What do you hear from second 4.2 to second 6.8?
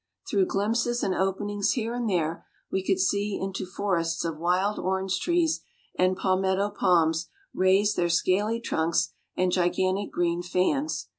of wild orange trees; and palmetto